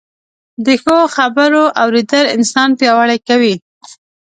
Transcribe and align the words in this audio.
د 0.65 0.67
ښو 0.81 0.97
خبرو 1.15 1.63
اورېدل 1.83 2.25
انسان 2.35 2.69
پياوړی 2.79 3.19
کوي 3.27 3.55